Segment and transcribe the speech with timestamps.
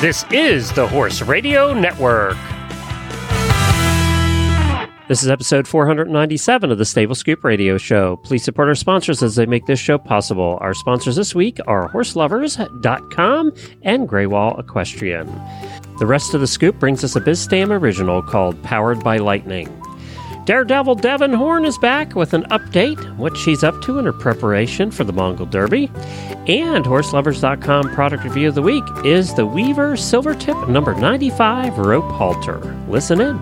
[0.00, 2.38] This is the Horse Radio Network.
[5.08, 8.16] This is episode 497 of the Stable Scoop Radio Show.
[8.16, 10.56] Please support our sponsors as they make this show possible.
[10.62, 13.52] Our sponsors this week are horselovers.com
[13.82, 15.26] and Greywall Equestrian.
[15.98, 19.68] The rest of the scoop brings us a BizStam original called Powered by Lightning.
[20.46, 24.90] Daredevil Devon Horn is back with an update, what she's up to in her preparation
[24.90, 25.90] for the Mongol Derby.
[26.48, 32.58] And HorseLovers.com product review of the week is the Weaver Silvertip number 95 rope halter.
[32.88, 33.36] Listen in.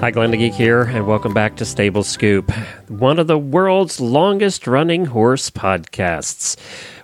[0.00, 2.50] Hi, Glenda Geek here, and welcome back to Stable Scoop,
[2.88, 6.56] one of the world's longest running horse podcasts.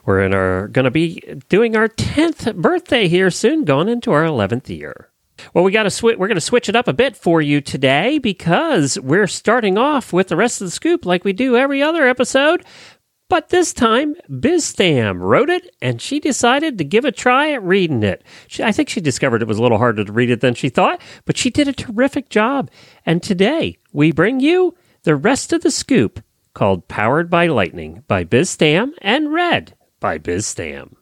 [0.04, 5.08] We're going to be doing our 10th birthday here soon, going into our 11th year.
[5.54, 6.18] Well, we got to switch.
[6.18, 10.12] We're going to switch it up a bit for you today because we're starting off
[10.12, 12.64] with the rest of the scoop like we do every other episode.
[13.28, 18.02] But this time, BizStam wrote it, and she decided to give a try at reading
[18.02, 18.22] it.
[18.46, 20.68] She, I think she discovered it was a little harder to read it than she
[20.68, 22.70] thought, but she did a terrific job.
[23.06, 26.22] And today, we bring you the rest of the scoop
[26.52, 30.92] called Powered by Lightning by BizStam and read by BizStam.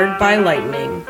[0.00, 1.06] By Lightning.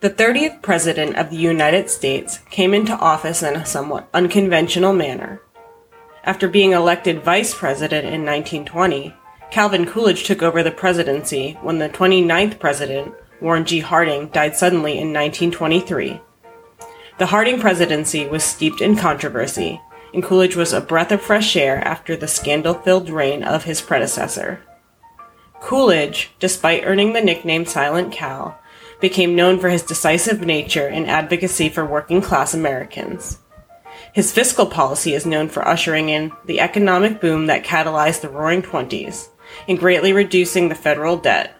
[0.00, 5.40] The 30th President of the United States came into office in a somewhat unconventional manner.
[6.22, 9.14] After being elected Vice President in 1920,
[9.50, 13.80] Calvin Coolidge took over the presidency when the 29th President, Warren G.
[13.80, 16.20] Harding, died suddenly in 1923.
[17.18, 19.80] The Harding presidency was steeped in controversy,
[20.12, 23.80] and Coolidge was a breath of fresh air after the scandal filled reign of his
[23.80, 24.62] predecessor.
[25.60, 28.58] Coolidge, despite earning the nickname Silent Cal,
[29.00, 33.38] became known for his decisive nature and advocacy for working class Americans.
[34.12, 38.62] His fiscal policy is known for ushering in the economic boom that catalyzed the Roaring
[38.62, 39.30] Twenties
[39.68, 41.54] and greatly reducing the federal debt.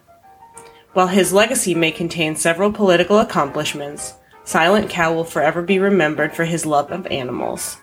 [0.92, 4.14] While his legacy may contain several political accomplishments,
[4.44, 7.76] Silent Cal will forever be remembered for his love of animals.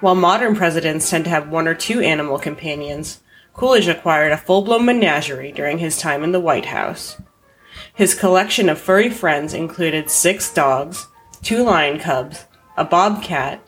[0.00, 3.20] While modern presidents tend to have one or two animal companions,
[3.54, 7.16] Coolidge acquired a full blown menagerie during his time in the White House.
[7.94, 11.06] His collection of furry friends included six dogs,
[11.42, 13.60] two lion cubs, a bobcat,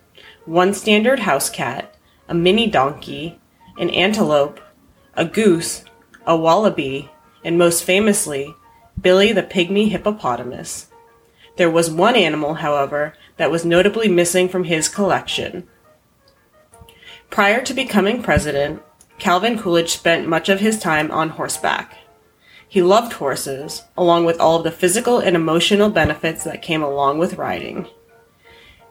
[0.44, 1.96] one standard house cat,
[2.28, 3.40] a mini donkey,
[3.78, 4.60] an antelope,
[5.14, 5.84] a goose,
[6.26, 7.10] a wallaby,
[7.44, 8.54] and most famously,
[9.00, 10.88] Billy the pygmy hippopotamus.
[11.56, 15.68] There was one animal, however, that was notably missing from his collection.
[17.30, 18.82] Prior to becoming president,
[19.18, 21.96] Calvin Coolidge spent much of his time on horseback.
[22.68, 27.18] He loved horses, along with all of the physical and emotional benefits that came along
[27.18, 27.86] with riding.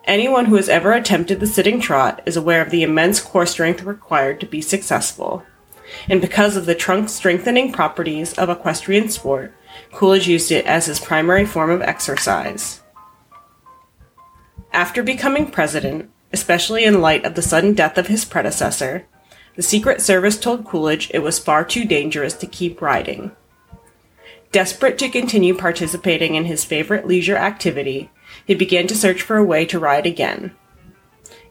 [0.04, 3.82] Anyone who has ever attempted the sitting trot is aware of the immense core strength
[3.82, 5.44] required to be successful.
[6.08, 9.54] And because of the trunk strengthening properties of equestrian sport,
[9.92, 12.82] Coolidge used it as his primary form of exercise.
[14.72, 19.06] After becoming president, especially in light of the sudden death of his predecessor,
[19.56, 23.32] the Secret Service told Coolidge it was far too dangerous to keep riding.
[24.52, 28.10] Desperate to continue participating in his favorite leisure activity,
[28.46, 30.54] he began to search for a way to ride again.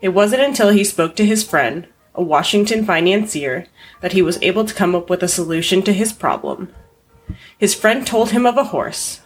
[0.01, 3.67] It wasn't until he spoke to his friend, a Washington financier,
[4.01, 6.73] that he was able to come up with a solution to his problem.
[7.57, 9.21] His friend told him of a horse,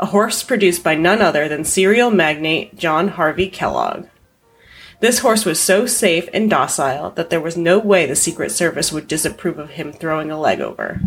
[0.00, 4.06] a horse produced by none other than cereal magnate John Harvey Kellogg.
[5.04, 8.90] This horse was so safe and docile that there was no way the Secret Service
[8.90, 11.02] would disapprove of him throwing a leg over.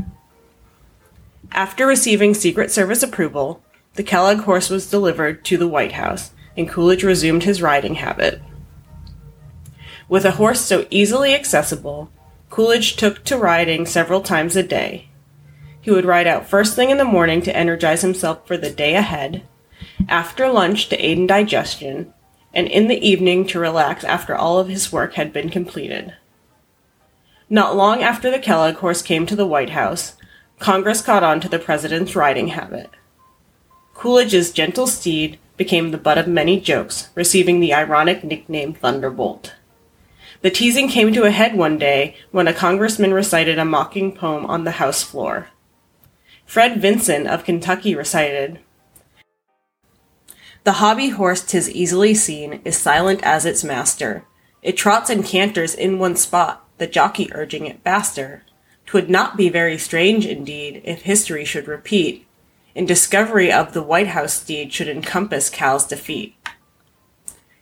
[1.52, 3.64] After receiving Secret Service approval,
[3.96, 8.40] the Kellogg horse was delivered to the White House, and Coolidge resumed his riding habit.
[10.08, 12.12] With a horse so easily accessible,
[12.52, 15.10] Coolidge took to riding several times a day.
[15.82, 18.94] He would ride out first thing in the morning to energize himself for the day
[18.94, 19.42] ahead,
[20.08, 22.14] after lunch to aid in digestion,
[22.54, 26.16] and in the evening to relax after all of his work had been completed.
[27.50, 30.16] Not long after the Kellogg horse came to the White House,
[30.60, 32.90] Congress caught on to the president's riding habit.
[33.94, 39.54] Coolidge's gentle steed became the butt of many jokes, receiving the ironic nickname Thunderbolt.
[40.42, 44.46] The teasing came to a head one day when a congressman recited a mocking poem
[44.46, 45.48] on the House floor.
[46.46, 48.60] Fred Vinson of Kentucky recited,
[50.68, 54.26] the hobby horse, tis easily seen, is silent as its master.
[54.62, 58.44] It trots and canters in one spot, the jockey urging it faster.
[58.86, 62.28] 'Twould not be very strange, indeed, if history should repeat,
[62.76, 66.36] in discovery of the White House steed should encompass Cal's defeat.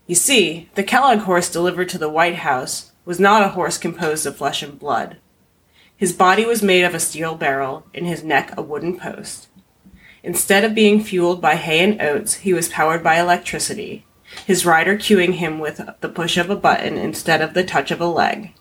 [0.07, 4.25] You see, the Kellogg horse delivered to the White House was not a horse composed
[4.25, 5.17] of flesh and blood.
[5.95, 9.47] His body was made of a steel barrel, and his neck a wooden post.
[10.25, 14.03] Instead of being fueled by hay and oats, he was powered by electricity,
[14.47, 18.01] his rider cueing him with the push of a button instead of the touch of
[18.01, 18.51] a leg.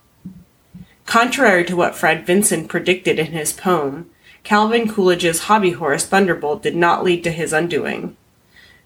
[1.07, 4.11] Contrary to what Fred Vinson predicted in his poem,
[4.43, 8.15] Calvin Coolidge's hobby horse Thunderbolt did not lead to his undoing.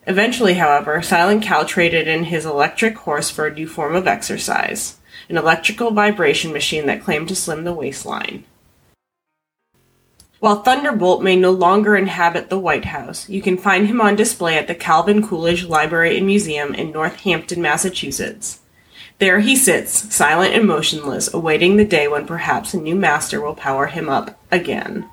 [0.07, 4.99] Eventually, however, Silent Cal traded in his electric horse for a new form of exercise
[5.29, 8.45] an electrical vibration machine that claimed to slim the waistline.
[10.41, 14.57] While Thunderbolt may no longer inhabit the White House, you can find him on display
[14.57, 18.61] at the Calvin Coolidge Library and Museum in Northampton, Massachusetts.
[19.19, 23.57] There he sits, silent and motionless, awaiting the day when perhaps a new master will
[23.57, 25.11] power him up again.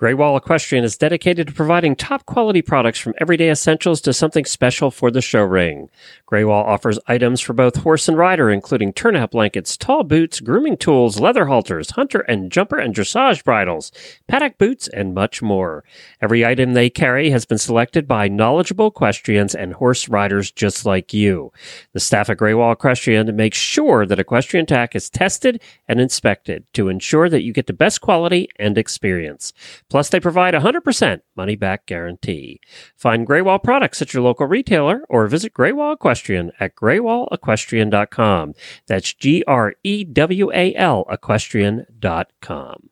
[0.00, 4.46] Gray Wall Equestrian is dedicated to providing top quality products from everyday essentials to something
[4.46, 5.90] special for the show ring.
[6.24, 10.78] Gray Wall offers items for both horse and rider, including turnout blankets, tall boots, grooming
[10.78, 13.92] tools, leather halters, hunter and jumper and dressage bridles,
[14.26, 15.84] paddock boots, and much more.
[16.22, 21.12] Every item they carry has been selected by knowledgeable equestrians and horse riders just like
[21.12, 21.52] you.
[21.92, 26.64] The staff at Gray Wall Equestrian makes sure that equestrian tack is tested and inspected
[26.72, 29.52] to ensure that you get the best quality and experience.
[29.90, 32.60] Plus, they provide a 100% money back guarantee.
[32.96, 38.54] Find Graywall products at your local retailer or visit Graywall Equestrian at graywallequestrian.com.
[38.86, 42.89] That's G R E W A L equestrian.com.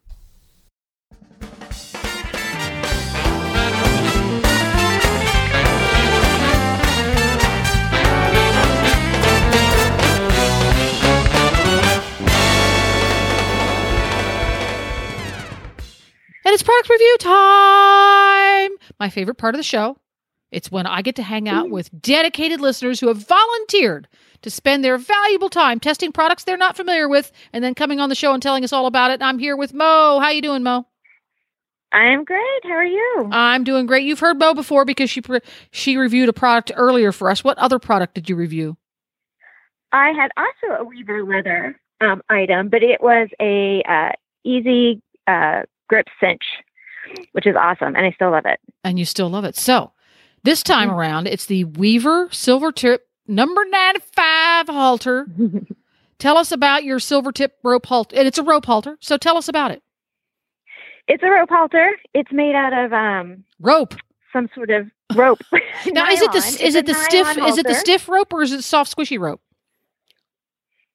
[17.19, 18.70] time.
[18.99, 19.97] My favorite part of the show.
[20.50, 24.09] It's when I get to hang out with dedicated listeners who have volunteered
[24.43, 28.09] to spend their valuable time testing products they're not familiar with and then coming on
[28.09, 29.20] the show and telling us all about it.
[29.23, 30.20] I'm here with Mo.
[30.20, 30.87] How you doing, Mo?
[31.93, 32.62] I'm great.
[32.65, 33.29] How are you?
[33.32, 34.05] I'm doing great.
[34.05, 37.43] You've heard Mo before because she pre- she reviewed a product earlier for us.
[37.43, 38.76] What other product did you review?
[39.93, 44.12] I had also a Weaver leather um, item, but it was a uh,
[44.44, 46.43] easy uh, grip cinch,
[47.32, 48.60] which is awesome, and I still love it.
[48.84, 49.56] And you still love it.
[49.56, 49.93] So
[50.43, 55.26] this time around, it's the Weaver Silver Tip number 95 halter.
[56.19, 58.16] tell us about your silver tip rope halter.
[58.16, 58.96] And it's a rope halter.
[59.00, 59.82] So tell us about it.
[61.06, 61.90] It's a rope halter.
[62.14, 63.94] It's made out of um, Rope.
[64.32, 65.40] some sort of rope.
[65.87, 68.32] Now is it the is It's it the stiff nylon is it the stiff rope
[68.32, 69.40] or is it soft squishy rope?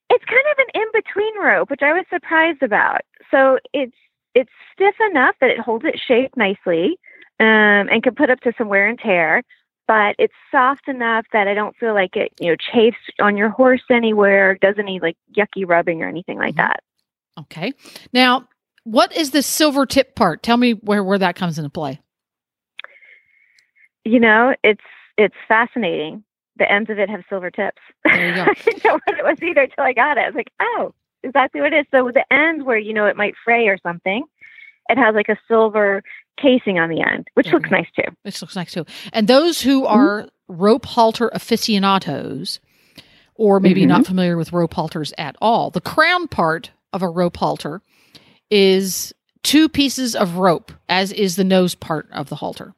[0.09, 3.01] It's kind of an in between rope, which I was surprised about.
[3.31, 3.95] So it's
[4.35, 6.97] it's stiff enough that it holds its shape nicely,
[7.39, 9.43] um, and can put up to some wear and tear.
[9.87, 13.49] But it's soft enough that I don't feel like it, you know, chafes on your
[13.49, 16.57] horse anywhere, does any like yucky rubbing or anything like Mhm.
[16.57, 16.79] that.
[17.39, 17.73] Okay.
[18.13, 18.47] Now,
[18.85, 20.41] what is the silver tip part?
[20.41, 21.99] Tell me where where that comes into play.
[24.05, 24.83] You know, it's
[25.17, 26.23] it's fascinating.
[26.57, 27.81] The ends of it have silver tips.
[28.05, 28.41] There you go.
[28.49, 30.21] I didn't know what it was either till I got it.
[30.21, 31.85] I was like, oh, exactly what it is.
[31.91, 34.23] So the end where you know it might fray or something,
[34.89, 36.03] it has like a silver
[36.41, 38.11] casing on the end, which There looks nice too.
[38.23, 38.85] Which looks nice too.
[39.11, 39.99] And those who mm-hmm.
[39.99, 42.59] are rope halter aficionados,
[43.35, 43.89] or maybe mm-hmm.
[43.89, 47.81] not familiar with rope halters at all, the crown part of a rope halter
[48.49, 49.13] is
[49.43, 52.73] two pieces of rope, as is the nose part of the halter.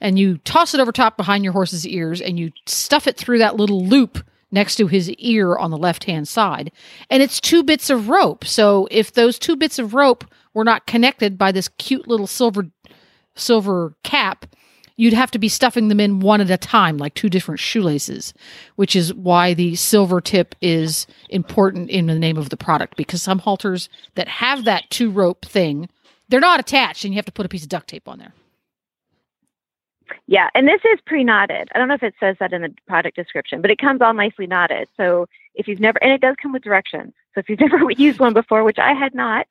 [0.00, 3.38] And you toss it over top behind your horse's ears and you stuff it through
[3.38, 6.72] that little loop next to his ear on the left hand side.
[7.08, 8.44] And it's two bits of rope.
[8.44, 12.70] So if those two bits of rope were not connected by this cute little silver
[13.36, 14.46] silver cap,
[14.96, 18.34] you'd have to be stuffing them in one at a time, like two different shoelaces,
[18.76, 23.22] which is why the silver tip is important in the name of the product because
[23.22, 25.88] some halters that have that two rope thing,
[26.28, 28.34] they're not attached and you have to put a piece of duct tape on there.
[30.26, 31.68] Yeah, and this is pre-knotted.
[31.74, 34.14] I don't know if it says that in the product description, but it comes all
[34.14, 34.88] nicely knotted.
[34.96, 37.12] So if you've never, and it does come with directions.
[37.34, 39.46] So if you've never used one before, which I had not,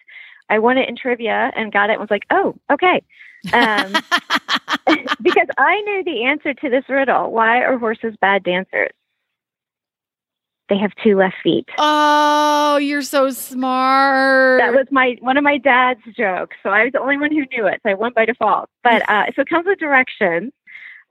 [0.49, 3.03] I won it in trivia and got it and was like, oh, okay.
[3.53, 3.93] Um,
[5.21, 7.31] because I knew the answer to this riddle.
[7.31, 8.91] Why are horses bad dancers?
[10.69, 11.67] They have two left feet.
[11.77, 14.59] oh, you're so smart.
[14.61, 16.55] That was my one of my dad's jokes.
[16.63, 17.79] So I was the only one who knew it.
[17.83, 18.69] So I won by default.
[18.83, 20.51] But uh, so it comes with directions.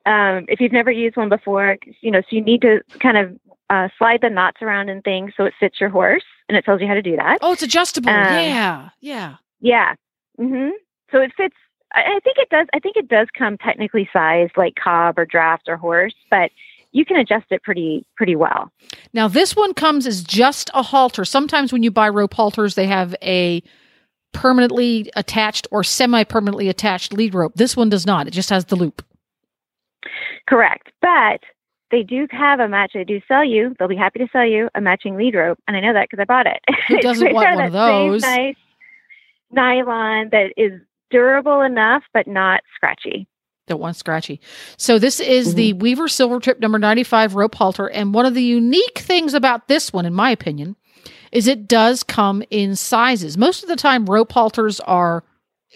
[0.07, 3.37] Um, if you've never used one before, you know, so you need to kind of
[3.69, 6.81] uh, slide the knots around and things so it fits your horse, and it tells
[6.81, 7.39] you how to do that.
[7.43, 8.09] oh, it's adjustable.
[8.11, 8.89] Um, yeah.
[9.01, 9.35] Yeah.
[9.61, 9.95] Yeah.
[10.39, 10.71] hmm
[11.13, 11.57] So it fits
[11.93, 12.67] I, I think it does.
[12.73, 16.51] I think it does come technically sized like cob or draft or horse, but
[16.93, 18.71] you can adjust it pretty pretty well.
[19.13, 21.25] Now this one comes as just a halter.
[21.25, 23.63] Sometimes when you buy rope halters, they have a
[24.33, 27.55] permanently attached or semi-permanently attached lead rope.
[27.55, 28.27] This one does not.
[28.27, 29.05] It just has the loop.
[30.49, 31.41] Correct, but
[31.91, 32.93] they do have a match.
[32.95, 33.75] They do sell you.
[33.79, 36.23] They'll be happy to sell you a matching lead rope, and I know that because
[36.23, 36.61] I bought it.
[36.89, 38.23] Who doesn't want one of those?
[38.23, 38.57] nice
[39.51, 40.73] nylon that is
[41.11, 43.27] durable enough but not scratchy.
[43.69, 44.41] Don't want scratchy.
[44.77, 45.57] So this is mm-hmm.
[45.57, 47.89] the Weaver Silvertip number 95 rope halter.
[47.89, 50.77] And one of the unique things about this one, in my opinion,
[51.33, 53.37] is it does come in sizes.
[53.37, 55.25] Most of the time, rope halters are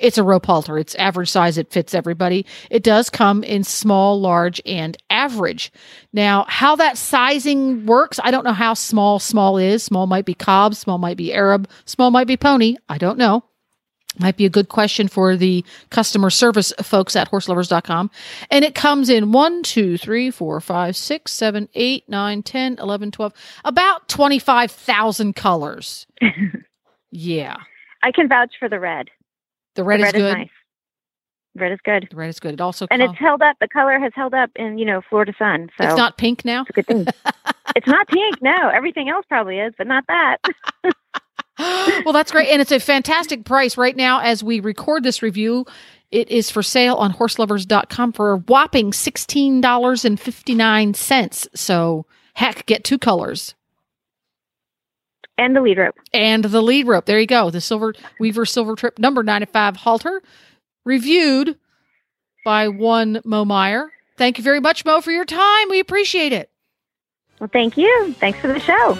[0.00, 0.78] it's a rope halter.
[0.78, 1.58] It's average size.
[1.58, 2.46] It fits everybody.
[2.70, 5.70] It does come in small, large, and average.
[6.12, 9.82] Now, how that sizing works, I don't know how small small is.
[9.82, 12.76] Small might be cob, small might be Arab, small might be pony.
[12.88, 13.44] I don't know.
[14.18, 18.10] Might be a good question for the customer service folks at horselovers.com.
[18.50, 23.10] And it comes in 1, 2, 3, 4, 5, 6, 7, 8, 9, 10, 11,
[23.10, 23.32] 12,
[23.64, 26.06] about 25,000 colors.
[27.10, 27.56] yeah.
[28.02, 29.08] I can vouch for the red.
[29.74, 30.34] The red, the red is, good.
[30.34, 30.48] nice.
[31.54, 32.08] Red is good.
[32.10, 32.54] The red is good.
[32.54, 33.56] It also and it's held up.
[33.60, 35.70] The color has held up in you know Florida sun.
[35.78, 36.62] So it's not pink now.
[36.62, 37.06] It's a good thing.
[37.76, 38.42] it's not pink.
[38.42, 40.38] No, everything else probably is, but not that.
[42.04, 42.48] well, that's great.
[42.48, 45.66] And it's a fantastic price right now as we record this review.
[46.10, 51.48] It is for sale on horselovers.com for a whopping $16.59.
[51.54, 53.54] So, heck, get two colors.
[55.38, 55.94] And the lead rope.
[56.12, 57.06] And the lead rope.
[57.06, 57.48] There you go.
[57.50, 60.22] The Silver Weaver Silver Trip number 95 halter,
[60.84, 61.56] reviewed
[62.44, 63.90] by one Mo Meyer.
[64.18, 65.70] Thank you very much, Mo, for your time.
[65.70, 66.50] We appreciate it.
[67.40, 68.14] Well, thank you.
[68.20, 68.98] Thanks for the show.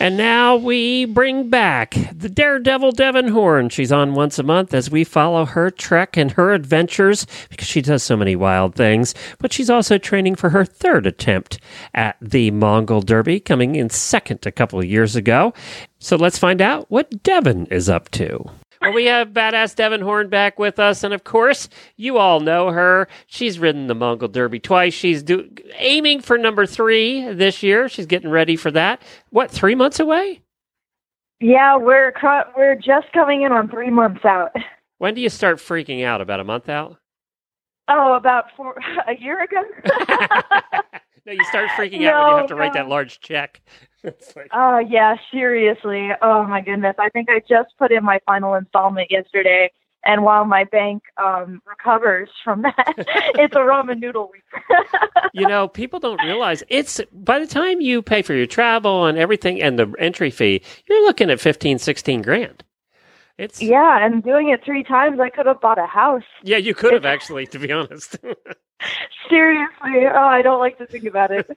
[0.00, 3.68] And now we bring back the Daredevil Devon Horn.
[3.68, 7.82] She's on once a month as we follow her trek and her adventures because she
[7.82, 9.14] does so many wild things.
[9.40, 11.60] But she's also training for her third attempt
[11.92, 15.52] at the Mongol Derby, coming in second a couple of years ago.
[15.98, 18.50] So let's find out what Devon is up to.
[18.80, 22.70] Well, we have badass Devin Horn back with us, and of course, you all know
[22.70, 23.08] her.
[23.26, 24.94] She's ridden the Mongol Derby twice.
[24.94, 27.88] She's do- aiming for number three this year.
[27.90, 29.02] She's getting ready for that.
[29.28, 30.40] What, three months away?
[31.40, 32.12] Yeah, we're
[32.56, 34.52] we're just coming in on three months out.
[34.98, 36.20] When do you start freaking out?
[36.20, 36.96] About a month out?
[37.88, 38.76] Oh, about four
[39.08, 39.62] a year ago.
[41.26, 43.60] no, you start freaking out when you have to write that large check.
[44.36, 46.10] like, oh yeah, seriously.
[46.22, 46.96] Oh my goodness.
[46.98, 49.70] I think I just put in my final installment yesterday,
[50.04, 52.94] and while my bank um, recovers from that,
[53.34, 54.42] it's a ramen noodle week.
[55.34, 59.18] you know, people don't realize it's by the time you pay for your travel and
[59.18, 62.64] everything and the entry fee, you're looking at 15, 16 grand.
[63.38, 66.24] It's yeah, and doing it three times, I could have bought a house.
[66.42, 68.18] Yeah, you could have actually, to be honest.
[69.30, 71.50] Seriously, oh, I don't like to think about it.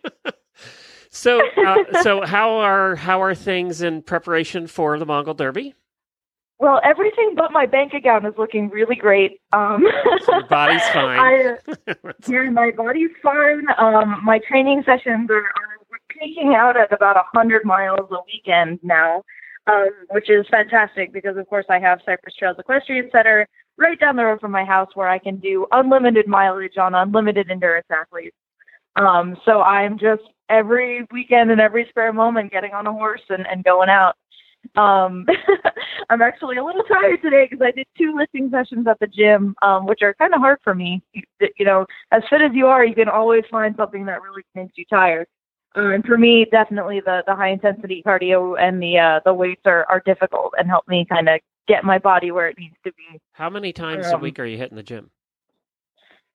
[1.13, 5.75] So, uh, so how are how are things in preparation for the Mongol Derby?
[6.57, 9.39] Well, everything but my bank account is looking really great.
[9.51, 9.85] Um,
[10.25, 11.19] so your body's fine.
[11.19, 11.57] I,
[12.27, 13.65] yeah, my body's fine.
[13.77, 18.79] Um, my training sessions are, are peaking out at about a hundred miles a weekend
[18.81, 19.21] now,
[19.67, 24.15] um, which is fantastic because, of course, I have Cypress Trails Equestrian Center right down
[24.15, 28.35] the road from my house where I can do unlimited mileage on unlimited endurance athletes.
[28.95, 33.45] Um, so I'm just every weekend and every spare moment getting on a horse and,
[33.47, 34.15] and going out.
[34.75, 35.25] Um,
[36.09, 39.55] I'm actually a little tired today because I did two lifting sessions at the gym,
[39.61, 41.01] um, which are kind of hard for me.
[41.13, 41.23] You,
[41.57, 44.73] you know, as fit as you are, you can always find something that really makes
[44.75, 45.27] you tired.
[45.75, 49.63] Uh, and for me, definitely the the high intensity cardio and the uh, the weights
[49.65, 52.91] are are difficult and help me kind of get my body where it needs to
[52.93, 53.19] be.
[53.31, 55.09] How many times um, a week are you hitting the gym?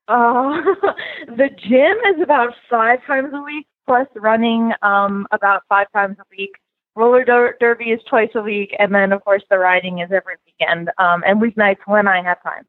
[0.08, 0.62] Uh,
[1.36, 6.24] the gym is about five times a week, plus running um, about five times a
[6.30, 6.52] week.
[6.96, 10.34] Roller der- derby is twice a week, and then of course the riding is every
[10.46, 12.64] weekend um, and weeknights when I have time.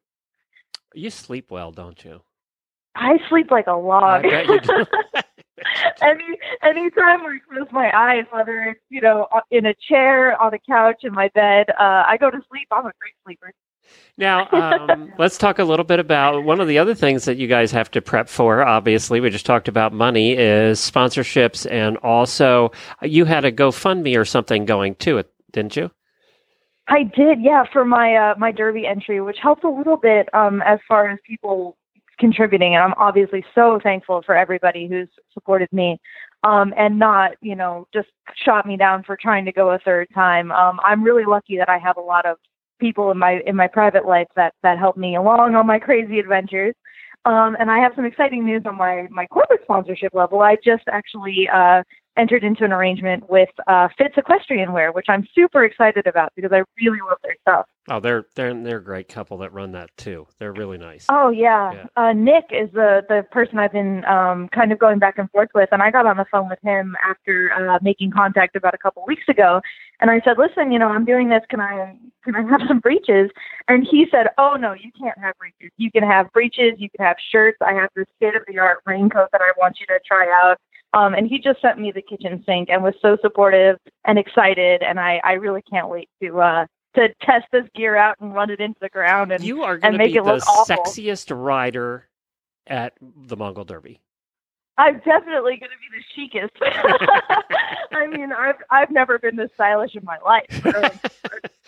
[0.94, 2.20] You sleep well, don't you?
[2.94, 4.24] I sleep like a log.
[6.02, 10.58] Any anytime I close my eyes, whether it's you know in a chair, on a
[10.58, 12.68] couch, in my bed, uh, I go to sleep.
[12.70, 13.52] I'm a great sleeper.
[14.16, 17.46] Now, um, let's talk a little bit about one of the other things that you
[17.46, 18.62] guys have to prep for.
[18.62, 22.72] Obviously, we just talked about money, is sponsorships, and also
[23.02, 25.90] you had a GoFundMe or something going to it, didn't you?
[26.88, 30.60] I did, yeah, for my uh, my Derby entry, which helped a little bit um,
[30.62, 31.76] as far as people
[32.18, 35.98] contributing, and I'm obviously so thankful for everybody who's supported me.
[36.42, 40.08] um, and not, you know, just shot me down for trying to go a third
[40.14, 40.50] time.
[40.52, 42.38] Um, I'm really lucky that I have a lot of
[42.80, 46.18] people in my in my private life that that help me along on my crazy
[46.18, 46.74] adventures.
[47.26, 50.40] Um, and I have some exciting news on my my corporate sponsorship level.
[50.40, 51.82] I just actually uh,
[52.20, 56.52] entered into an arrangement with uh, Fitz Equestrian Wear, which I'm super excited about because
[56.52, 57.66] I really love their stuff.
[57.88, 60.26] Oh, they're they're they're a great couple that run that too.
[60.38, 61.06] They're really nice.
[61.08, 61.86] Oh yeah, Yeah.
[61.96, 65.48] Uh, Nick is the the person I've been um, kind of going back and forth
[65.54, 68.78] with, and I got on the phone with him after uh, making contact about a
[68.78, 69.60] couple weeks ago,
[70.00, 71.42] and I said, "Listen, you know, I'm doing this.
[71.48, 73.30] Can I can I have some breeches?"
[73.66, 75.72] And he said, "Oh no, you can't have breeches.
[75.78, 76.74] You can have breeches.
[76.76, 77.58] You can have shirts.
[77.60, 80.58] I have this state of the art raincoat that I want you to try out."
[80.92, 84.82] Um, and he just sent me the kitchen sink and was so supportive and excited,
[84.82, 86.66] and I I really can't wait to uh,
[86.96, 89.92] to test this gear out and run it into the ground and you are going
[89.92, 90.76] to make be it the look awful.
[90.76, 92.08] sexiest rider
[92.66, 94.00] at the Mongol Derby.
[94.76, 96.56] I'm definitely going to be the chicest.
[97.92, 101.00] I mean, I've I've never been this stylish in my life.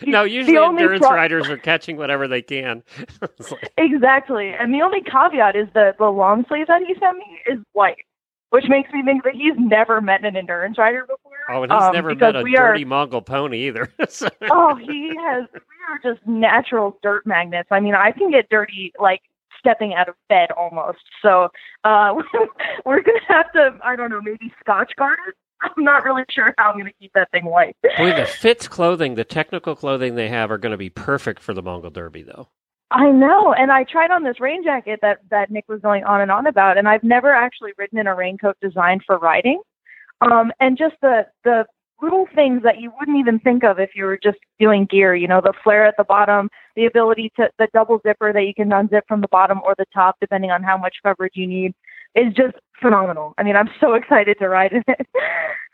[0.05, 2.83] No, usually endurance pro- riders are catching whatever they can.
[3.51, 7.41] Like- exactly, and the only caveat is that the long sleeve that he sent me
[7.47, 8.05] is white,
[8.53, 11.33] which makes me think that he's never met an endurance rider before.
[11.49, 13.91] oh, and he's um, never met a we are- dirty Mongol pony either.
[14.51, 15.47] Oh, he has.
[15.55, 17.69] We are just natural dirt magnets.
[17.71, 19.23] I mean, I can get dirty like
[19.59, 20.99] stepping out of bed almost.
[21.23, 21.49] So
[21.85, 22.15] uh,
[22.85, 23.79] we're gonna have to.
[23.83, 25.35] I don't know, maybe Scotchgard it.
[25.63, 27.77] I'm not really sure how I'm gonna keep that thing white.
[27.97, 31.55] Boy, the Fitz clothing, the technical clothing they have are going to be perfect for
[31.55, 32.49] the Mongol Derby, though.
[32.93, 36.21] I know, and I tried on this rain jacket that that Nick was going on
[36.21, 39.61] and on about, and I've never actually ridden in a raincoat designed for riding.
[40.21, 41.65] Um, and just the the
[42.03, 45.15] little things that you wouldn't even think of if you were just doing gear.
[45.15, 48.53] You know, the flare at the bottom, the ability to the double zipper that you
[48.55, 51.73] can unzip from the bottom or the top, depending on how much coverage you need,
[52.15, 53.33] is just phenomenal.
[53.39, 55.07] I mean, I'm so excited to ride in it.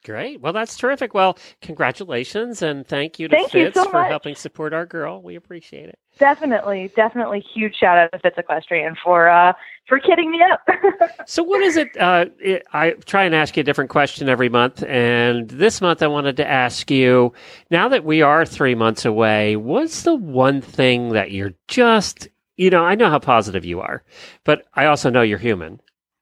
[0.04, 0.40] Great.
[0.40, 1.12] Well, that's terrific.
[1.12, 4.08] Well, congratulations and thank you to Thank you Fitz so for much.
[4.10, 5.20] helping support our girl.
[5.22, 5.98] We appreciate it.
[6.18, 9.52] definitely, definitely, huge shout out to Fitz Equestrian for uh,
[9.86, 10.60] for kitting me up.
[11.26, 11.94] So, what is it?
[11.98, 12.64] Uh, it?
[12.72, 16.36] I try and ask you a different question every month, and this month I wanted
[16.38, 17.34] to ask you.
[17.70, 22.70] Now that we are three months away, what's the one thing that you're just, you
[22.70, 24.02] know, I know how positive you are,
[24.44, 25.80] but I also know you're human.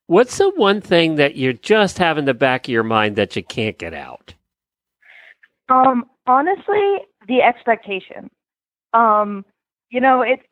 [0.09, 3.35] What's the one thing that you just have in the back of your mind that
[3.35, 4.35] you can't get out?
[5.69, 8.31] Um, honestly, the expectation.
[8.95, 9.45] Um,
[9.91, 10.43] you know, it's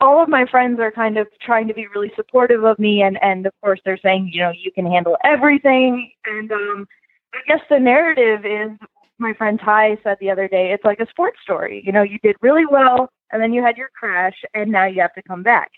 [0.00, 3.16] all of my friends are kind of trying to be really supportive of me and
[3.22, 6.86] and of course they're saying, you know, you can handle everything and um
[7.32, 8.76] I guess the narrative is
[9.18, 11.82] my friend Ty said the other day, it's like a sports story.
[11.84, 15.00] You know, you did really well and then you had your crash and now you
[15.02, 15.70] have to come back.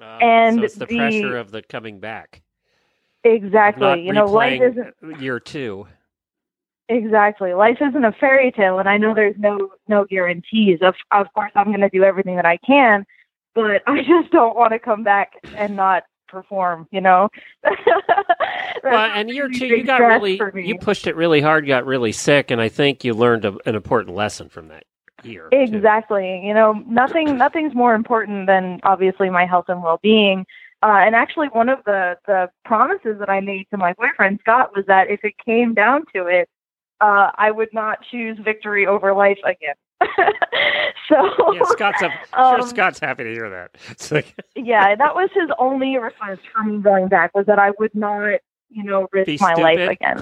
[0.00, 2.42] Uh, And so it's the, the- pressure of the coming back.
[3.22, 4.06] Exactly.
[4.06, 5.86] You know, life isn't year two.
[6.88, 7.52] Exactly.
[7.54, 10.78] Life isn't a fairy tale, and I know there's no no guarantees.
[10.82, 13.04] Of of course, I'm going to do everything that I can,
[13.54, 16.88] but I just don't want to come back and not perform.
[16.90, 17.28] You know.
[18.82, 22.50] Well, and year two, you got really, you pushed it really hard, got really sick,
[22.50, 24.84] and I think you learned a, an important lesson from that
[25.24, 25.48] year.
[25.50, 25.58] too.
[25.58, 26.42] Exactly.
[26.44, 30.46] You know, nothing nothing's more important than obviously my health and well being.
[30.82, 34.70] Uh, and actually, one of the the promises that I made to my boyfriend Scott
[34.74, 36.48] was that if it came down to it,
[37.00, 39.74] uh, I would not choose victory over life again.
[41.08, 42.12] so Yeah, Scott's up.
[42.32, 43.72] Um, sure, Scott's happy to hear that.
[43.90, 47.72] It's like, yeah, that was his only response for me going back was that I
[47.78, 50.20] would not, you know, risk my life again.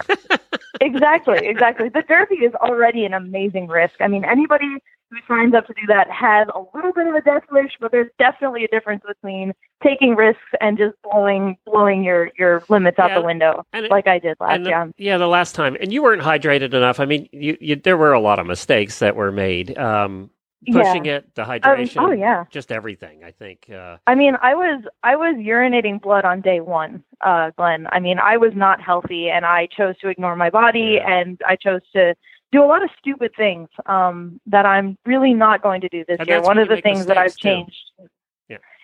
[0.81, 1.89] Exactly, exactly.
[1.89, 3.95] The Derby is already an amazing risk.
[4.01, 4.67] I mean, anybody
[5.11, 7.91] who signs up to do that has a little bit of a death wish, but
[7.91, 13.15] there's definitely a difference between taking risks and just blowing blowing your your limits out
[13.15, 14.93] the window, it- like I did last the- year.
[14.99, 17.01] yeah, the last time, and you weren't hydrated enough.
[17.01, 19.79] I mean, you, you there were a lot of mistakes that were made.
[19.79, 20.31] Um,
[20.71, 22.45] pushing it, the Um, oh yeah.
[22.51, 23.25] just everything.
[23.25, 23.71] I think.
[23.71, 27.87] Uh, I mean, I was I was urinating blood on day one, uh, Glenn.
[27.93, 31.11] I mean, I was not healthy, and I chose to ignore my body, Yeah.
[31.19, 32.15] and I chose to
[32.51, 36.19] do a lot of stupid things um, that I'm really not going to do this
[36.19, 36.41] And year.
[36.41, 37.49] One of the things that I've too.
[37.49, 37.77] changed.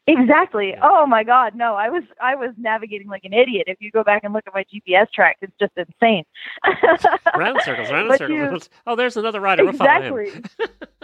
[0.06, 0.70] Exactly.
[0.70, 0.80] Yeah.
[0.82, 1.74] Oh my God, no!
[1.76, 3.64] I was I was navigating like an idiot.
[3.68, 6.24] If you go back and look at my GPS track, it's just insane.
[7.36, 8.64] round circles, round But circles.
[8.64, 9.66] you- Oh, there's another rider.
[9.68, 10.30] Exactly.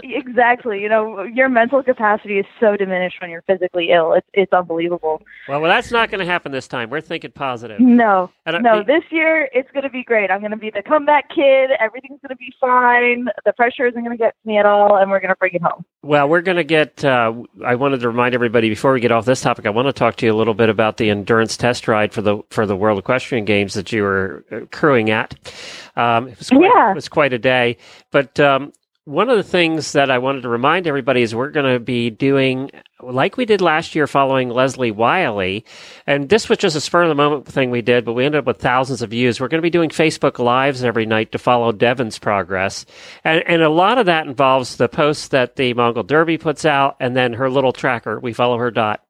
[0.03, 0.81] exactly.
[0.83, 4.13] You know, your mental capacity is so diminished when you're physically ill.
[4.13, 5.23] It's it's unbelievable.
[5.49, 6.91] Well, well that's not going to happen this time.
[6.91, 7.81] We're thinking positive.
[7.81, 8.79] No, And, no.
[8.79, 10.31] the- This year it's going to be great.
[10.31, 11.71] I'm going to be the comeback kid.
[11.79, 13.29] Everything's going to be fine.
[13.45, 15.55] The pressure isn't going to get to me at all, and we're going to bring
[15.55, 15.85] it home.
[16.03, 17.05] Well, we're going to get.
[17.05, 17.35] Uh,
[17.65, 19.67] I wanted to remind everybody before we get off this topic.
[19.67, 22.23] I want to talk to you a little bit about the endurance test ride for
[22.23, 25.35] the for the World Equestrian Games that you were uh, crewing at.
[25.97, 26.93] Um, it was quite, Yeah.
[26.93, 27.77] it was quite a day.
[28.13, 28.73] But um,
[29.05, 32.09] one of the things that I wanted to remind everybody is we're going to be
[32.09, 32.71] doing
[33.03, 35.65] like we did last year, following Leslie Wiley,
[36.07, 38.41] and this was just a spur of the moment thing we did, but we ended
[38.41, 39.41] up with thousands of views.
[39.41, 42.87] We're going to be doing Facebook lives every night to follow Devon's progress,
[43.25, 46.97] and and a lot of that involves the posts that the Mongol Derby puts out,
[47.01, 48.19] and then her little tracker.
[48.21, 49.05] We follow her dot.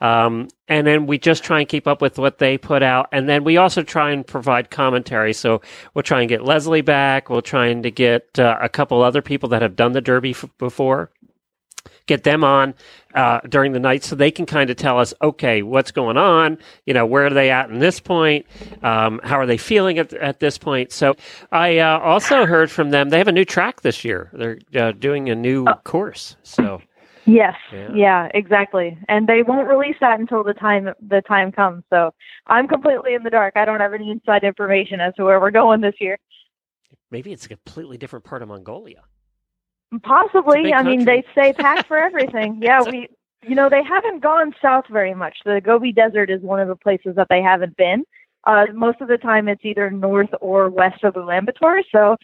[0.00, 3.08] Um, and then we just try and keep up with what they put out.
[3.12, 5.32] And then we also try and provide commentary.
[5.32, 5.62] So
[5.94, 7.30] we'll try and get Leslie back.
[7.30, 10.30] We'll try and to get uh, a couple other people that have done the Derby
[10.30, 11.10] f- before,
[12.08, 12.74] get them on
[13.14, 16.58] uh, during the night so they can kind of tell us, okay, what's going on?
[16.86, 18.46] You know, where are they at in this point?
[18.82, 20.90] Um, how are they feeling at, at this point?
[20.90, 21.14] So
[21.52, 23.10] I uh, also heard from them.
[23.10, 24.30] They have a new track this year.
[24.32, 26.36] They're uh, doing a new course.
[26.42, 26.82] So
[27.28, 27.54] Yes.
[27.70, 27.88] Yeah.
[27.94, 28.28] Yeah.
[28.32, 28.96] exactly.
[29.06, 31.84] And they won't release that until the time the time comes.
[31.90, 32.14] So
[32.46, 33.52] I'm completely in the dark.
[33.54, 36.18] I don't have any inside information as to where we're going this year.
[37.10, 39.02] maybe it's a completely different part of Mongolia.
[40.02, 40.72] Possibly.
[40.72, 42.60] I mean, they say pack for everything.
[42.62, 43.08] Yeah, we
[43.46, 45.38] you know, they haven't gone south very much.
[45.44, 48.04] The Gobi Desert is one of the places that they haven't been.
[48.44, 52.16] Uh most of the time it's either north or west of Ulaanbaatar, so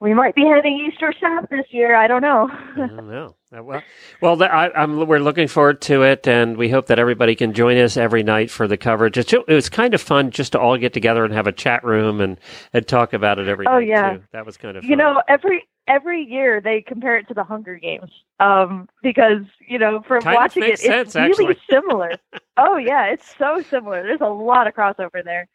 [0.00, 1.96] we might be heading east or south this year.
[1.96, 2.48] I don't know.
[2.52, 3.34] I don't know.
[3.52, 3.82] Uh, Well,
[4.22, 7.76] well, I, I'm, we're looking forward to it, and we hope that everybody can join
[7.78, 9.18] us every night for the coverage.
[9.18, 11.82] It's, it was kind of fun just to all get together and have a chat
[11.82, 12.38] room and,
[12.72, 14.12] and talk about it every Oh, night, yeah.
[14.18, 14.22] too.
[14.32, 14.90] That was kind of fun.
[14.90, 19.78] You know, every every year they compare it to the Hunger Games, um, because you
[19.78, 21.58] know, from Kind watching it, it's really actually.
[21.70, 22.12] similar.
[22.56, 24.02] oh yeah, it's so similar.
[24.04, 25.48] There's a lot of crossover there.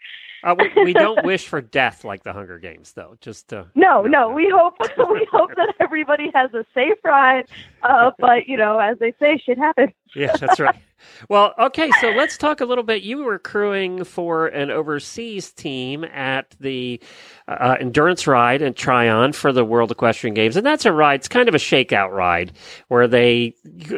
[0.44, 3.16] uh, we, we don't wish for death like the Hunger Games, though.
[3.22, 4.30] Just uh, No, No, no, no.
[4.34, 7.46] we hope we hope that everybody has a safe ride.
[7.82, 9.92] Uh, but you know, as they say, shit happens.
[10.16, 10.76] yeah, that's right.
[11.30, 13.04] Well, okay, so let's talk a little bit.
[13.04, 17.00] You were crewing for an overseas team at the
[17.48, 21.22] uh, endurance ride and Tryon for the World Equestrian Games, and that's a ride.
[21.22, 22.54] It's kind of a shakeout ride
[22.88, 23.56] where they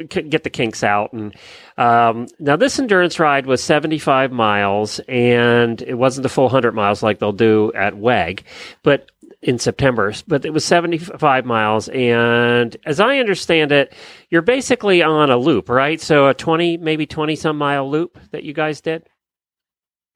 [0.07, 1.13] get the kinks out.
[1.13, 1.35] And
[1.77, 7.03] um, now this endurance ride was seventy-five miles, and it wasn't the full hundred miles
[7.03, 8.43] like they'll do at WEG,
[8.83, 9.11] but
[9.45, 11.87] in September, but it was 75 miles.
[11.89, 13.93] And as I understand it,
[14.31, 16.01] you're basically on a loop, right?
[16.01, 19.07] So a 20, maybe 20 some mile loop that you guys did?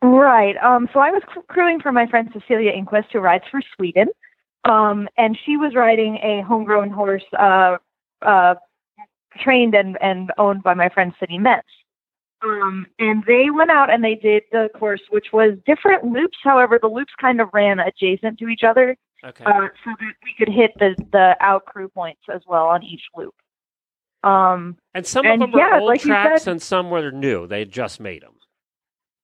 [0.01, 0.57] Right.
[0.57, 4.07] Um, so I was cr- crewing for my friend Cecilia Inquest, who rides for Sweden.
[4.65, 7.77] Um, and she was riding a homegrown horse, uh,
[8.23, 8.55] uh,
[9.37, 11.67] trained and, and owned by my friend Cindy Metz.
[12.41, 16.37] Um, and they went out and they did the course, which was different loops.
[16.43, 19.43] However, the loops kind of ran adjacent to each other, Okay.
[19.43, 23.03] uh, so that we could hit the, the out crew points as well on each
[23.15, 23.35] loop.
[24.23, 27.11] Um, and some and of them were yeah, old like tracks said- and some were
[27.11, 27.47] new.
[27.47, 28.33] They had just made them.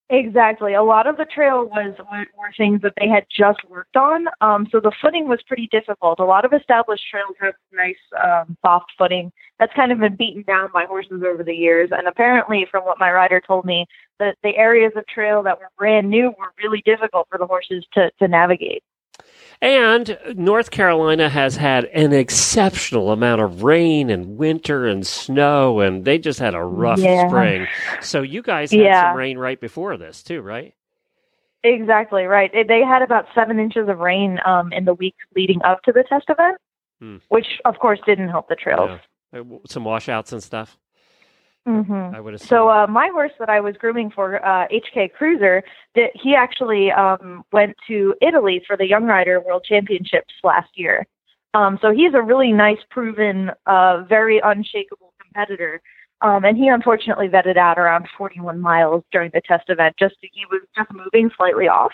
[0.09, 0.75] Exactly.
[0.75, 4.27] A lot of the trail was were, were things that they had just worked on.
[4.39, 6.19] Um, so the footing was pretty difficult.
[6.19, 10.43] A lot of established trails have nice um, soft footing that's kind of been beaten
[10.43, 11.89] down by horses over the years.
[11.91, 13.87] And apparently, from what my rider told me,
[14.19, 17.83] that the areas of trail that were brand new were really difficult for the horses
[17.93, 18.83] to to navigate.
[19.61, 26.03] And North Carolina has had an exceptional amount of rain and winter and snow, and
[26.05, 27.27] they just had a rough Yeah.
[27.27, 27.67] spring.
[28.01, 29.09] So you guys had Yeah.
[29.11, 30.73] some rain right before this, too, right?
[31.63, 32.51] Exactly right.
[32.67, 36.03] They had about seven inches of rain um, in the weeks leading up to the
[36.03, 36.57] test event,
[36.99, 37.17] Hmm.
[37.29, 38.99] which of course didn't help the trails.
[39.33, 39.39] Yeah.
[39.39, 40.77] Uh, Some washouts and stuff,
[41.65, 42.47] hmm I would assume.
[42.47, 45.63] So uh, my horse that I was grooming for uh, HK Cruiser,
[45.95, 51.05] that he actually um, went to Italy for the Young Rider World Championships last year.
[51.55, 55.81] Um, so he's a really nice, proven, uh, very unshakable competitor.
[56.21, 59.95] Um, and he unfortunately vetted out around 41 miles during the test event.
[59.97, 61.91] Just he was just moving slightly off.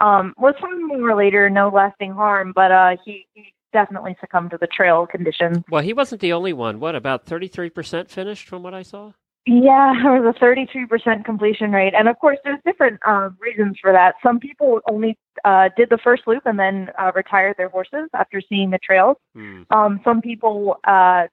[0.00, 4.58] Um, was found more later, no lasting harm, but uh, he, he definitely succumbed to
[4.58, 5.58] the trail conditions.
[5.70, 6.80] Well, he wasn't the only one.
[6.80, 9.12] What, about 33% finished from what I saw?
[9.46, 11.94] Yeah, there was a 33% completion rate.
[11.96, 14.16] And of course, there's different uh, reasons for that.
[14.22, 18.42] Some people only uh, did the first loop and then uh, retired their horses after
[18.46, 19.16] seeing the trails.
[19.34, 19.62] Hmm.
[19.70, 21.28] Um, some people uh,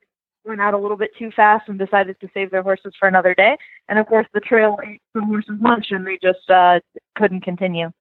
[0.45, 3.35] went out a little bit too fast and decided to save their horses for another
[3.35, 3.57] day.
[3.89, 6.79] And of course, the trail ate the horses' lunch and they just uh,
[7.17, 7.91] couldn't continue.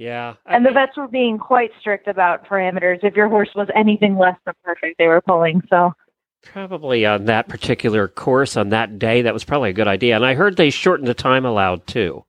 [0.00, 0.36] Yeah.
[0.46, 3.00] And the vets were being quite strict about parameters.
[3.02, 5.60] If your horse was anything less than perfect, they were pulling.
[5.68, 5.92] So
[6.42, 10.16] probably on that particular course on that day, that was probably a good idea.
[10.16, 12.24] And I heard they shortened the time allowed too.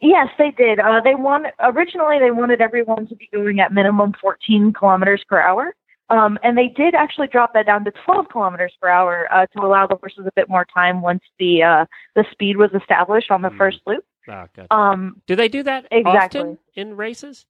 [0.00, 0.80] Yes, they did.
[0.80, 5.40] Uh, they wanted originally they wanted everyone to be going at minimum 14 kilometers per
[5.40, 5.76] hour,
[6.10, 9.64] um, and they did actually drop that down to 12 kilometers per hour uh, to
[9.64, 11.84] allow the horses a bit more time once the uh,
[12.16, 13.58] the speed was established on the Hmm.
[13.58, 14.04] first loop.
[14.28, 14.74] Oh, gotcha.
[14.74, 16.40] Um, Do they do that exactly.
[16.40, 17.46] often in races?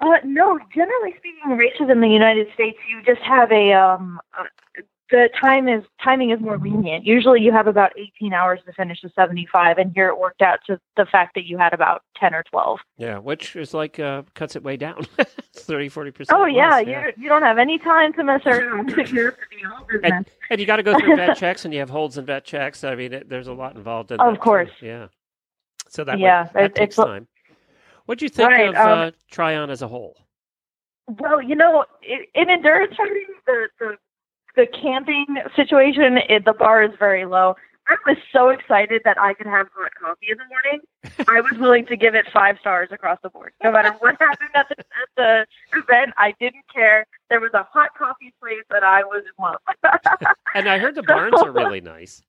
[0.00, 4.44] Uh, no, generally speaking, races in the United States, you just have a um, uh,
[5.10, 7.06] the time is timing is more lenient.
[7.06, 10.58] Usually, you have about 18 hours to finish the 75, and here it worked out
[10.66, 12.80] to the fact that you had about 10 or 12.
[12.98, 15.04] Yeah, which is like uh, cuts it way down
[15.56, 16.26] 30, 40%.
[16.32, 18.90] Oh yeah, less, you you don't have any time to mess around.
[18.90, 20.00] you have to be all business.
[20.12, 22.44] And, and you got to go through vet checks, and you have holds and vet
[22.44, 22.82] checks.
[22.82, 24.40] I mean, it, there's a lot involved in Of that, too.
[24.40, 24.70] course.
[24.82, 25.06] Yeah.
[25.88, 27.28] So that Yeah, that it- takes it's- time.
[28.06, 30.16] What do you think Right, of um, uh, Tryon as a whole?
[31.06, 31.84] Well, you know,
[32.34, 33.96] in endurance riding, the the
[34.56, 37.56] the camping situation, it, the bar is very low.
[37.88, 40.80] I was so excited that I could have hot coffee in the morning.
[41.28, 43.52] I was willing to give it five stars across the board.
[43.62, 47.06] No matter what happened at the, at the event, I didn't care.
[47.28, 49.56] There was a hot coffee place that I was in love.
[49.66, 50.28] With.
[50.54, 52.22] And I heard the barns are really nice.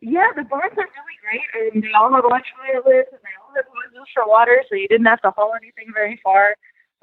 [0.00, 3.64] Yeah, the barns are really great, and they all have electrolytes, and they all have
[3.66, 6.54] hoses for water, so you didn't have to haul anything very far.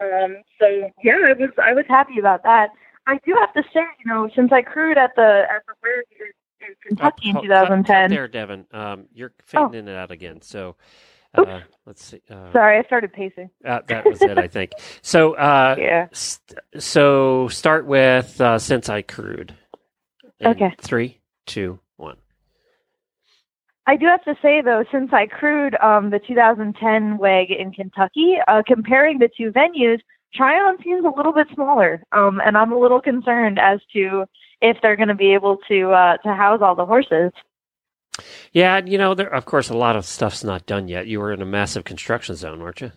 [0.02, 0.68] Um, so
[1.04, 2.70] yeah, I was I was happy about that.
[3.08, 6.04] I do have to say, you know, since I crewed at the at the fair
[6.20, 8.10] in, Kentucky in Oh, cut- cut 2010.
[8.10, 8.66] there, Devin.
[8.72, 9.78] Um, you're fading Oh.
[9.78, 10.42] in and out again.
[10.42, 10.76] So
[11.36, 12.22] uh, let's see.
[12.30, 13.50] Uh, Sorry, I started pacing.
[13.64, 14.72] uh, that was it, I think.
[15.02, 16.08] So, uh, Yeah.
[16.14, 19.54] st- so start with uh, since I crewed.
[20.40, 20.74] In Okay.
[20.82, 21.80] Three, two.
[23.88, 28.38] I do have to say though, since I crewed um, the 2010 WEG in Kentucky,
[28.48, 30.00] uh, comparing the two venues,
[30.34, 34.26] Tryon seems a little bit smaller, um, and I'm a little concerned as to
[34.62, 37.32] if they're going to be able to uh, to house all the horses.
[38.52, 41.08] Yeah, you know, there of course a lot of stuff's not done yet.
[41.08, 42.91] You were in a massive construction zone, weren't you?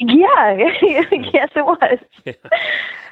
[0.08, 0.56] Yeah,
[1.32, 1.98] yes, it was.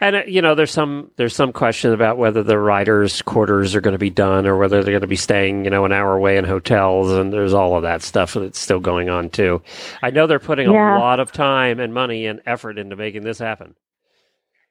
[0.00, 3.80] And uh, you know, there's some there's some question about whether the riders' quarters are
[3.80, 6.12] going to be done or whether they're going to be staying, you know, an hour
[6.14, 9.62] away in hotels, and there's all of that stuff that's still going on too.
[10.00, 10.96] I know they're putting Yeah.
[10.96, 13.74] a lot of time and money and effort into making this happen.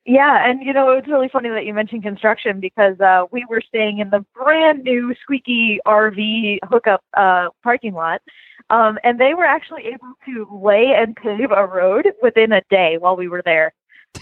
[0.06, 3.62] Yeah, and you know it's really funny that you mentioned construction because uh, we were
[3.68, 8.22] staying in the brand new squeaky RV hookup uh, parking lot,
[8.70, 12.98] um, and they were actually able to lay and pave a road within a day
[12.98, 13.74] while we were there,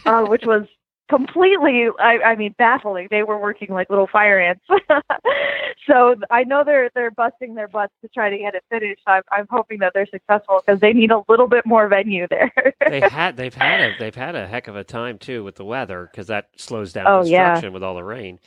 [0.06, 0.68] uh, which was
[1.10, 3.08] completely, I, I mean, baffling.
[3.12, 4.64] They were working like little fire ants.
[5.88, 9.02] so I know they're they're busting their butts to try to get it finished.
[9.08, 12.52] I'm I'm hoping that they're successful because they need a little bit more venue there.
[12.86, 15.66] They had they've had a they've had a heck of a time too with the
[15.66, 17.62] weather because that slows down Oh, yeah.
[17.62, 18.40] construction with all the rain.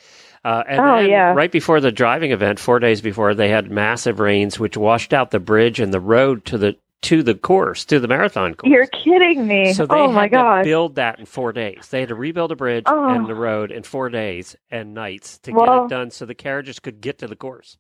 [0.44, 1.32] Uh, and Oh, then yeah.
[1.32, 5.30] right before the driving event, four days before, they had massive rains which washed out
[5.30, 8.70] the bridge and the road to the to the course to the marathon course.
[8.70, 9.72] You're kidding me.
[9.74, 11.88] So they oh had my to build that in four days.
[11.90, 13.09] They had to rebuild a bridge Oh.
[13.09, 16.78] and the road in four days and nights to get it done, so the carriages
[16.80, 17.78] could get to the course.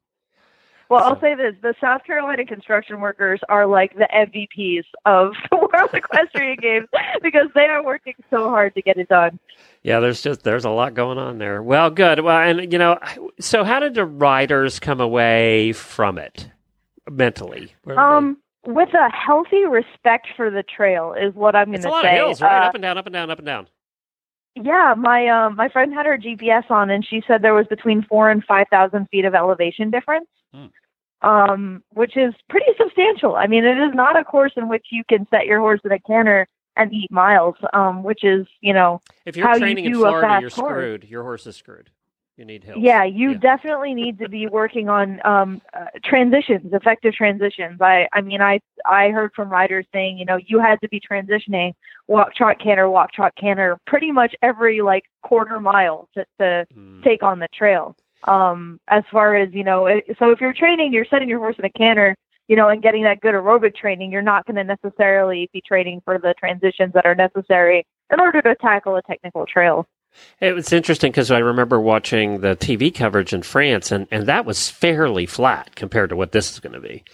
[0.88, 5.56] Well, I'll say this: the South Carolina construction workers are like the MVPs of the
[5.72, 6.86] World Equestrian Games
[7.22, 9.40] because they are working so hard to get it done.
[9.82, 11.60] Yeah, there's just there's a lot going on there.
[11.60, 12.20] Well, good.
[12.20, 13.00] Well, and you know,
[13.40, 16.48] so how did the riders come away from it
[17.10, 17.74] mentally?
[17.82, 21.76] Where were they- Um, with a healthy respect for the trail is what I'm going
[21.76, 22.10] it's to a lot say.
[22.18, 22.64] of hills, right?
[22.64, 23.68] Uh, up and down, up and down, up and down.
[24.54, 28.02] yeah, my um, my friend had her GPS on, and she said there was between
[28.02, 30.28] four and five thousand feet of elevation difference.
[30.54, 30.66] Hmm.
[31.22, 33.36] Um, which is pretty substantial.
[33.36, 35.90] I mean, it is not a course in which you can set your horse in
[35.90, 37.54] a canter and eat miles.
[37.72, 40.40] Um, which is, you know, If you're how you training in do a Florida, fast
[40.42, 40.70] you're course.
[40.72, 41.04] screwed.
[41.04, 41.90] Your horse is screwed.
[42.36, 42.78] You need hills.
[42.82, 43.38] Yeah, you Yeah.
[43.38, 47.80] definitely need to be working on um, uh, transitions, effective transitions.
[47.80, 51.00] I, I mean, I, I heard from riders saying, you know, you had to be
[51.00, 51.72] transitioning
[52.08, 57.02] walk, trot, canter, walk, trot, canter, pretty much every like quarter mile to, to Mm.
[57.02, 57.96] take on the trail.
[58.24, 61.56] Um, as far as you know, it, so if you're training, you're setting your horse
[61.58, 62.14] in a canter,
[62.48, 66.02] you know, and getting that good aerobic training, you're not going to necessarily be training
[66.04, 69.86] for the transitions that are necessary in order to tackle a technical trail.
[70.40, 74.44] It was interesting because I remember watching the TV coverage in France, and, and that
[74.44, 77.04] was fairly flat compared to what this is going to be.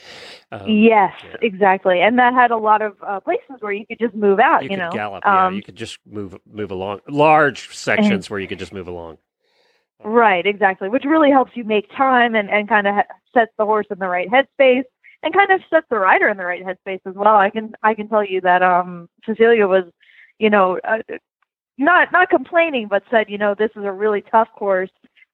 [0.51, 1.37] Um, Yes, yeah.
[1.41, 4.63] exactly, and that had a lot of uh, places where you could just move out.
[4.63, 5.23] you, You, could know, gallop.
[5.25, 7.01] Yeah, Um, you could just move move along.
[7.09, 9.19] Large sections where you could just move along.
[10.05, 13.65] right, exactly, which really helps you make time and and kind of ha- sets the
[13.65, 14.85] horse in the right headspace
[15.23, 17.37] and kind of sets the rider in the right headspace as well.
[17.37, 19.85] I can I can tell you that um Cecilia was,
[20.39, 20.79] you know.
[20.83, 20.99] Uh,
[21.85, 24.91] not not complaining, but said, you know, this is a really tough course,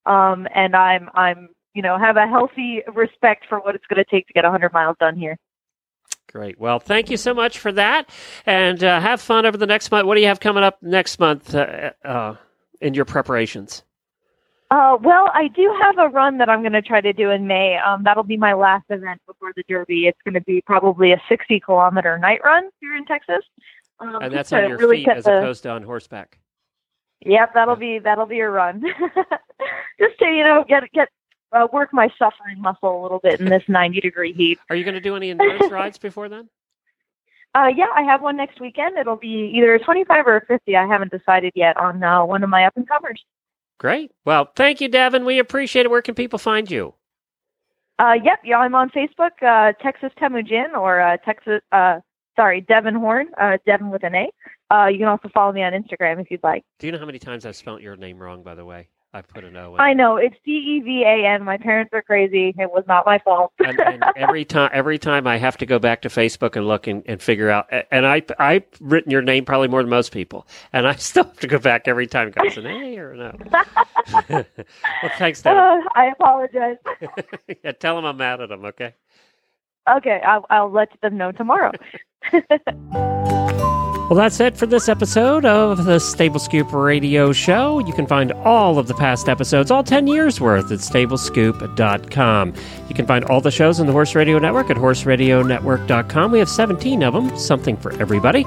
[0.07, 4.11] um, and I'm I'm you know have a healthy respect for what it's going to
[4.11, 5.37] take to get 100 miles done here.
[6.31, 6.61] Great.
[6.61, 8.11] Well, thank you so much for that,
[8.45, 10.07] and uh, have fun over the next month.
[10.07, 12.37] What do you have coming up next month uh, uh,
[12.81, 13.83] in your preparations?
[14.71, 17.47] Uh, well, I do have a run that I'm going to try to do in
[17.47, 17.79] May.
[17.79, 20.07] Um, that'll be my last event before the Derby.
[20.07, 23.43] It's going to be probably a 60 kilometer night run here in Texas.
[24.01, 26.39] Um, and that's on your really feet as the, opposed to on horseback.
[27.25, 28.81] Yep, that'll be that'll be a run.
[30.01, 31.09] Just to you know get get
[31.53, 34.59] uh, work my suffering muscle a little bit in this 90 degree heat.
[34.71, 36.49] Are you going to do any endurance rides before then?
[37.55, 38.99] Uh, yeah, I have one next weekend.
[38.99, 40.77] It'll be either a 25 or a 50.
[40.77, 43.25] I haven't decided yet on uh, one of my up and comers.
[43.79, 44.13] Great.
[44.25, 45.25] Well, thank you, Devin.
[45.25, 45.91] We appreciate it.
[45.91, 46.95] Where can people find you?
[47.99, 51.99] Uh, yep, yeah, I'm on Facebook, uh, Texas Temujin, or uh, Texas, uh,
[52.39, 54.31] sorry, Devan Horn, uh, Devan with an A.
[54.71, 56.65] Uh, you can also follow me on Instagram if you'd like.
[56.79, 58.89] Do you know how many times I've spelled your name wrong, by the way?
[59.15, 59.75] I put an O.
[59.75, 61.43] In I know it's D E V A N.
[61.43, 62.55] My parents are crazy.
[62.59, 63.53] It was not my fault.
[63.59, 66.87] and, and, every time, every time I have to go back to Facebook and look
[66.87, 67.73] and, and figure out.
[67.91, 71.41] And I, I've written your name probably more than most people, and I still have
[71.41, 72.31] to go back every time.
[72.31, 73.35] Go, an A or no?
[74.29, 74.45] well,
[75.17, 75.87] thanks, Devan.
[75.87, 76.77] Uh, I apologize.
[77.65, 78.67] yeah, tell them I'm mad at them.
[78.67, 78.95] Okay.
[79.97, 81.73] Okay, I'll, I'll let them know tomorrow.
[84.09, 87.79] Well, that's it for this episode of the Stable Scoop Radio Show.
[87.81, 92.55] You can find all of the past episodes, all 10 years worth, at stablescoop.com.
[92.89, 96.33] You can find all the shows on the Horse Radio Network at horseradionetwork.com.
[96.33, 98.47] We have 17 of them, something for everybody.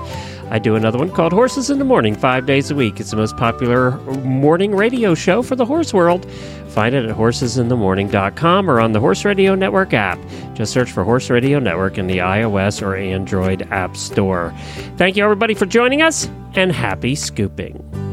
[0.51, 2.99] I do another one called Horses in the Morning, five days a week.
[2.99, 6.29] It's the most popular morning radio show for the horse world.
[6.67, 10.19] Find it at horsesinthemorning.com or on the Horse Radio Network app.
[10.53, 14.53] Just search for Horse Radio Network in the iOS or Android App Store.
[14.97, 18.11] Thank you, everybody, for joining us, and happy scooping.